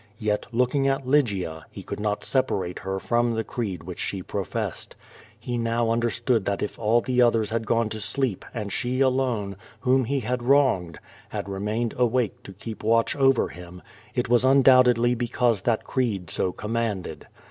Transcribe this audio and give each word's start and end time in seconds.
Yet, 0.17 0.47
looking 0.51 0.87
at 0.87 1.05
Lygia, 1.05 1.67
he 1.69 1.83
could 1.83 1.99
not 1.99 2.23
separate 2.23 2.79
her 2.79 2.97
from 2.99 3.35
the 3.35 3.43
creed 3.43 3.83
which 3.83 3.99
she 3.99 4.23
professed. 4.23 4.95
He 5.39 5.59
now 5.59 5.91
understood 5.91 6.43
that 6.45 6.63
if 6.63 6.79
all 6.79 7.01
the 7.01 7.21
others 7.21 7.51
had 7.51 7.67
gone 7.67 7.87
to 7.89 8.01
sleep 8.01 8.43
and 8.51 8.73
she 8.73 8.99
alone, 8.99 9.57
whom 9.81 10.05
he 10.05 10.21
had 10.21 10.41
wronged, 10.41 10.97
had 11.29 11.47
remained 11.47 11.93
awake 11.97 12.41
to 12.45 12.53
keep 12.53 12.83
watch 12.83 13.15
over 13.15 13.49
him, 13.49 13.83
it 14.15 14.27
was 14.27 14.43
undoubtedly 14.43 15.13
because 15.13 15.61
that 15.61 15.83
creed 15.83 16.31
so 16.31 16.51
commanded. 16.51 17.27